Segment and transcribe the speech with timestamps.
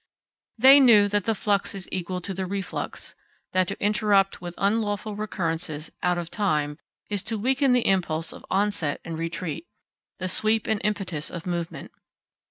[0.57, 3.13] They knew that the flux is equal to the reflux;
[3.51, 6.79] that to interrupt with unlawful recurrences, out of time,
[7.11, 9.67] is to weaken the impulse of onset and retreat;
[10.17, 11.91] the sweep and impetus of movement.